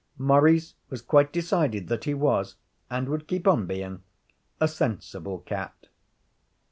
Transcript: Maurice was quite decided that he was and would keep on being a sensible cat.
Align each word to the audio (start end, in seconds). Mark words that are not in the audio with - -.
Maurice 0.17 0.73
was 0.89 0.99
quite 1.03 1.31
decided 1.31 1.87
that 1.87 2.05
he 2.05 2.15
was 2.15 2.55
and 2.89 3.07
would 3.07 3.27
keep 3.27 3.47
on 3.47 3.67
being 3.67 4.01
a 4.59 4.67
sensible 4.67 5.37
cat. 5.41 5.89